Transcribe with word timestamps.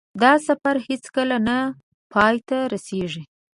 دا 0.21 0.31
سفر 0.47 0.75
هېڅکله 0.87 1.37
نه 1.47 1.57
پای 2.11 2.35
ته 2.47 2.57
رسېږي. 2.73 3.23